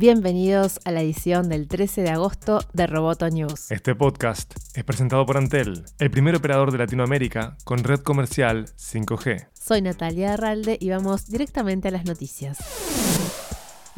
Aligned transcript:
Bienvenidos 0.00 0.80
a 0.86 0.92
la 0.92 1.02
edición 1.02 1.50
del 1.50 1.68
13 1.68 2.00
de 2.00 2.08
agosto 2.08 2.60
de 2.72 2.86
Roboto 2.86 3.28
News. 3.28 3.70
Este 3.70 3.94
podcast 3.94 4.54
es 4.74 4.82
presentado 4.82 5.26
por 5.26 5.36
Antel, 5.36 5.84
el 5.98 6.10
primer 6.10 6.34
operador 6.36 6.72
de 6.72 6.78
Latinoamérica 6.78 7.58
con 7.64 7.84
red 7.84 8.00
comercial 8.00 8.64
5G. 8.78 9.48
Soy 9.52 9.82
Natalia 9.82 10.32
Arralde 10.32 10.78
y 10.80 10.88
vamos 10.88 11.26
directamente 11.26 11.88
a 11.88 11.90
las 11.90 12.06
noticias. 12.06 12.56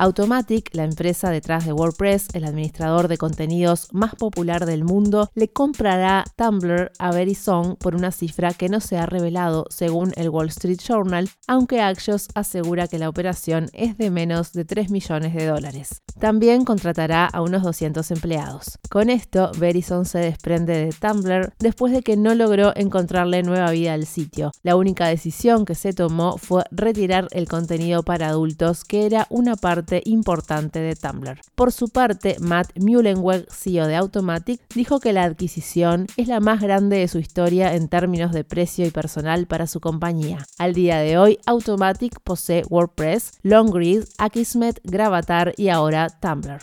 Automatic, 0.02 0.70
la 0.72 0.82
empresa 0.82 1.30
detrás 1.30 1.64
de 1.64 1.72
WordPress, 1.72 2.30
el 2.32 2.42
administrador 2.42 3.06
de 3.06 3.18
contenidos 3.18 3.86
más 3.92 4.16
popular 4.16 4.66
del 4.66 4.82
mundo, 4.82 5.30
le 5.36 5.46
comprará 5.46 6.24
Tumblr 6.34 6.90
a 6.98 7.12
Verizon 7.12 7.76
por 7.76 7.94
una 7.94 8.10
cifra 8.10 8.52
que 8.52 8.68
no 8.68 8.80
se 8.80 8.98
ha 8.98 9.06
revelado 9.06 9.64
según 9.70 10.10
el 10.16 10.28
Wall 10.28 10.48
Street 10.48 10.80
Journal, 10.84 11.30
aunque 11.46 11.80
Axios 11.80 12.26
asegura 12.34 12.88
que 12.88 12.98
la 12.98 13.08
operación 13.08 13.70
es 13.74 13.96
de 13.96 14.10
menos 14.10 14.52
de 14.52 14.64
3 14.64 14.90
millones 14.90 15.34
de 15.34 15.46
dólares. 15.46 16.02
También 16.18 16.64
contratará 16.64 17.26
a 17.26 17.40
unos 17.40 17.62
200 17.62 18.10
empleados. 18.10 18.80
Con 18.90 19.08
esto, 19.08 19.52
Verizon 19.56 20.04
se 20.04 20.18
desprende 20.18 20.84
de 20.84 20.92
Tumblr 20.92 21.52
después 21.60 21.92
de 21.92 22.02
que 22.02 22.16
no 22.16 22.34
logró 22.34 22.72
encontrarle 22.74 23.44
nueva 23.44 23.70
vida 23.70 23.92
al 23.94 24.06
sitio. 24.06 24.50
La 24.64 24.74
única 24.74 25.06
decisión 25.06 25.64
que 25.64 25.76
se 25.76 25.92
tomó 25.92 26.38
fue 26.38 26.64
retirar 26.72 27.28
el 27.30 27.46
contenido 27.46 28.02
para 28.02 28.28
adultos, 28.28 28.82
que 28.82 29.06
era 29.06 29.28
una 29.30 29.54
parte 29.54 29.91
importante 30.04 30.78
de 30.78 30.96
Tumblr. 30.96 31.40
Por 31.54 31.72
su 31.72 31.88
parte, 31.88 32.36
Matt 32.40 32.70
Mullenweg, 32.78 33.46
CEO 33.50 33.86
de 33.86 33.96
Automatic, 33.96 34.60
dijo 34.74 35.00
que 35.00 35.12
la 35.12 35.24
adquisición 35.24 36.06
es 36.16 36.28
la 36.28 36.40
más 36.40 36.60
grande 36.60 36.96
de 36.98 37.08
su 37.08 37.18
historia 37.18 37.74
en 37.74 37.88
términos 37.88 38.32
de 38.32 38.44
precio 38.44 38.86
y 38.86 38.90
personal 38.90 39.46
para 39.46 39.66
su 39.66 39.80
compañía. 39.80 40.46
Al 40.58 40.72
día 40.72 40.98
de 40.98 41.18
hoy, 41.18 41.38
Automatic 41.46 42.20
posee 42.20 42.64
WordPress, 42.70 43.32
Longread, 43.42 44.04
Akismet, 44.18 44.80
Gravatar 44.84 45.54
y 45.56 45.68
ahora 45.68 46.08
Tumblr. 46.08 46.62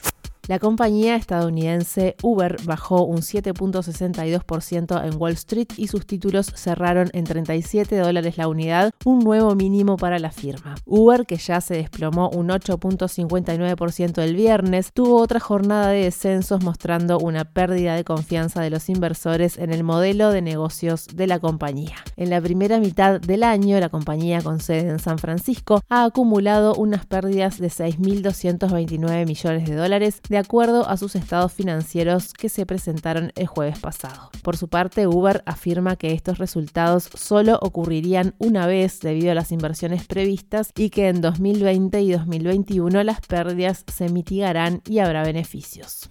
La 0.50 0.58
compañía 0.58 1.16
estadounidense 1.16 2.16
Uber 2.24 2.58
bajó 2.64 3.04
un 3.04 3.18
7.62% 3.18 5.06
en 5.06 5.22
Wall 5.22 5.34
Street 5.34 5.68
y 5.78 5.90
sus 5.90 6.08
títulos 6.08 6.48
cerraron 6.56 7.12
en 7.14 7.26
37 7.26 7.96
dólares 7.96 8.40
la 8.40 8.48
unidad, 8.48 8.92
un 9.06 9.20
nuevo 9.20 9.54
mínimo 9.54 9.96
para 9.96 10.18
la 10.18 10.32
firma. 10.32 10.74
Uber, 10.88 11.28
que 11.28 11.36
ya 11.38 11.62
se 11.62 11.76
desplomó 11.76 12.32
un 12.32 12.48
8.59% 12.48 14.24
el 14.24 14.36
viernes, 14.36 14.92
tuvo 14.92 15.22
otra 15.22 15.40
jornada 15.40 15.90
de 15.90 16.06
descensos 16.06 16.64
mostrando 16.64 17.20
una 17.20 17.46
pérdida 17.46 17.94
de 17.94 18.04
confianza 18.04 18.64
de 18.64 18.72
los 18.72 18.90
inversores 18.90 19.56
en 19.60 19.72
el 19.72 19.84
modelo 19.84 20.32
de 20.32 20.42
negocios 20.42 21.06
de 21.14 21.28
la 21.28 21.38
compañía. 21.38 21.98
En 22.18 22.32
la 22.32 22.42
primera 22.42 22.80
mitad 22.80 23.22
del 23.22 23.44
año, 23.44 23.80
la 23.80 23.90
compañía 23.90 24.42
con 24.42 24.62
sede 24.62 24.90
en 24.90 24.98
San 24.98 25.20
Francisco 25.20 25.84
ha 25.90 26.06
acumulado 26.06 26.74
unas 26.74 27.06
pérdidas 27.06 27.60
de 27.60 27.68
6.229 27.68 29.28
millones 29.28 29.70
de 29.70 29.76
dólares 29.76 30.24
de 30.28 30.39
acuerdo 30.40 30.90
a 30.90 30.98
sus 30.98 31.16
estados 31.16 31.54
financieros 31.54 32.34
que 32.34 32.50
se 32.50 32.66
presentaron 32.66 33.32
el 33.36 33.48
jueves 33.48 33.80
pasado. 33.80 34.32
Por 34.42 34.58
su 34.58 34.68
parte, 34.68 35.06
Uber 35.06 35.44
afirma 35.46 35.96
que 35.96 36.14
estos 36.14 36.40
resultados 36.40 37.10
solo 37.14 37.60
ocurrirían 37.62 38.34
una 38.40 38.66
vez 38.66 39.00
debido 39.00 39.32
a 39.32 39.36
las 39.36 39.52
inversiones 39.52 40.08
previstas 40.08 40.72
y 40.76 40.90
que 40.90 41.10
en 41.10 41.22
2020 41.22 42.02
y 42.02 42.12
2021 42.12 43.04
las 43.04 43.22
pérdidas 43.22 43.84
se 43.94 44.10
mitigarán 44.10 44.82
y 44.88 45.00
habrá 45.00 45.24
beneficios. 45.24 46.10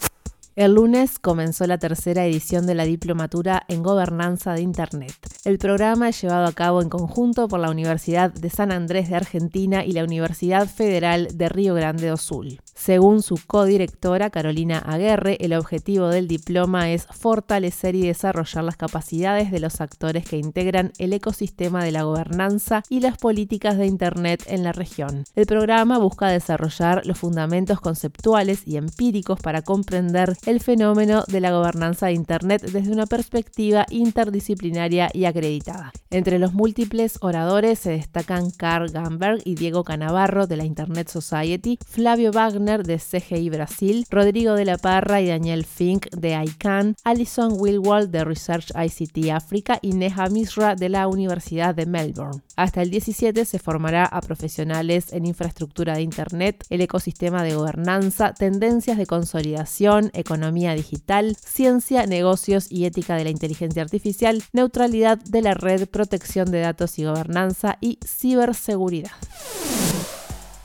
El 0.58 0.74
lunes 0.74 1.20
comenzó 1.20 1.68
la 1.68 1.78
tercera 1.78 2.26
edición 2.26 2.66
de 2.66 2.74
la 2.74 2.84
Diplomatura 2.84 3.62
en 3.68 3.82
Gobernanza 3.82 4.54
de 4.54 4.62
Internet. 4.62 5.14
El 5.48 5.56
programa 5.56 6.10
es 6.10 6.20
llevado 6.20 6.44
a 6.44 6.52
cabo 6.52 6.82
en 6.82 6.90
conjunto 6.90 7.48
por 7.48 7.58
la 7.58 7.70
Universidad 7.70 8.30
de 8.30 8.50
San 8.50 8.70
Andrés 8.70 9.08
de 9.08 9.16
Argentina 9.16 9.82
y 9.82 9.92
la 9.92 10.04
Universidad 10.04 10.68
Federal 10.68 11.26
de 11.32 11.48
Río 11.48 11.72
Grande 11.72 12.08
do 12.08 12.18
Sul. 12.18 12.60
Según 12.74 13.22
su 13.22 13.36
codirectora 13.46 14.28
Carolina 14.30 14.78
Aguerre, 14.78 15.38
el 15.40 15.54
objetivo 15.54 16.08
del 16.08 16.28
diploma 16.28 16.90
es 16.90 17.06
fortalecer 17.06 17.94
y 17.94 18.06
desarrollar 18.06 18.62
las 18.62 18.76
capacidades 18.76 19.50
de 19.50 19.58
los 19.58 19.80
actores 19.80 20.26
que 20.26 20.36
integran 20.36 20.92
el 20.98 21.12
ecosistema 21.14 21.82
de 21.82 21.92
la 21.92 22.04
gobernanza 22.04 22.82
y 22.90 23.00
las 23.00 23.16
políticas 23.16 23.78
de 23.78 23.86
Internet 23.86 24.44
en 24.46 24.62
la 24.62 24.72
región. 24.72 25.24
El 25.34 25.46
programa 25.46 25.98
busca 25.98 26.28
desarrollar 26.28 27.04
los 27.06 27.18
fundamentos 27.18 27.80
conceptuales 27.80 28.62
y 28.66 28.76
empíricos 28.76 29.40
para 29.40 29.62
comprender 29.62 30.36
el 30.46 30.60
fenómeno 30.60 31.24
de 31.26 31.40
la 31.40 31.50
gobernanza 31.50 32.06
de 32.06 32.12
Internet 32.12 32.62
desde 32.62 32.92
una 32.92 33.06
perspectiva 33.06 33.86
interdisciplinaria 33.90 35.08
y 35.12 35.24
acreditada. 35.38 35.92
Entre 36.10 36.38
los 36.38 36.52
múltiples 36.52 37.18
oradores 37.20 37.78
se 37.78 37.90
destacan 37.90 38.50
Carl 38.50 38.90
Gamberg 38.90 39.40
y 39.44 39.54
Diego 39.54 39.84
Canavarro 39.84 40.46
de 40.46 40.56
la 40.56 40.64
Internet 40.64 41.08
Society, 41.08 41.78
Flavio 41.86 42.32
Wagner 42.32 42.82
de 42.82 42.98
CGI 42.98 43.50
Brasil, 43.50 44.06
Rodrigo 44.10 44.54
de 44.54 44.64
la 44.64 44.78
Parra 44.78 45.20
y 45.20 45.28
Daniel 45.28 45.64
Fink 45.64 46.08
de 46.10 46.42
ICANN, 46.42 46.96
Alison 47.04 47.52
Wilwald 47.56 48.10
de 48.10 48.24
Research 48.24 48.72
ICT 48.74 49.30
África 49.30 49.78
y 49.82 49.92
Neha 49.92 50.28
Misra 50.28 50.74
de 50.74 50.88
la 50.88 51.08
Universidad 51.08 51.74
de 51.74 51.86
Melbourne. 51.86 52.42
Hasta 52.56 52.82
el 52.82 52.90
17 52.90 53.44
se 53.44 53.58
formará 53.58 54.04
a 54.04 54.20
profesionales 54.20 55.12
en 55.12 55.26
infraestructura 55.26 55.94
de 55.94 56.02
Internet, 56.02 56.64
el 56.70 56.80
ecosistema 56.80 57.44
de 57.44 57.54
gobernanza, 57.54 58.34
tendencias 58.34 58.98
de 58.98 59.06
consolidación, 59.06 60.10
economía 60.12 60.74
digital, 60.74 61.36
ciencia, 61.36 62.06
negocios 62.06 62.66
y 62.70 62.86
ética 62.86 63.14
de 63.16 63.24
la 63.24 63.30
inteligencia 63.30 63.82
artificial, 63.82 64.42
neutralidad 64.52 65.17
de 65.24 65.42
la 65.42 65.54
red, 65.54 65.88
protección 65.88 66.50
de 66.50 66.60
datos 66.60 66.98
y 66.98 67.04
gobernanza 67.04 67.78
y 67.80 67.98
ciberseguridad. 68.04 69.12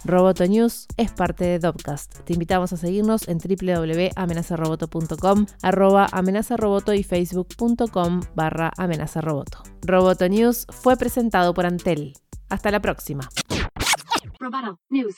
Roboto 0.05 0.45
News 0.45 0.87
es 0.97 1.11
parte 1.11 1.45
de 1.45 1.59
Dopcast. 1.59 2.25
Te 2.25 2.33
invitamos 2.33 2.73
a 2.73 2.77
seguirnos 2.77 3.27
en 3.27 3.37
www.amenazaroboto.com, 3.37 5.45
arroba 5.61 6.07
amenazaroboto 6.11 6.93
y 6.93 7.03
facebook.com 7.03 8.21
barra 8.35 8.71
amenazaroboto. 8.77 9.63
Roboto 9.81 10.27
News 10.27 10.65
fue 10.69 10.97
presentado 10.97 11.53
por 11.53 11.65
Antel. 11.65 12.13
Hasta 12.49 12.71
la 12.71 12.81
próxima. 12.81 13.29
Roboto 14.39 14.79
News, 14.89 15.15